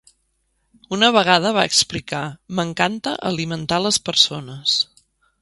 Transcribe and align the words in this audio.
Una 0.95 1.09
vegada 1.15 1.51
va 1.57 1.65
explicar 1.71 2.23
"M'encanta 2.61 3.15
alimentar 3.33 3.81
les 3.89 4.01
persones". 4.11 4.77